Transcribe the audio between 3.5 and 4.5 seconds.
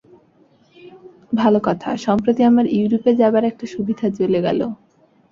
একটা সুবিধা চলে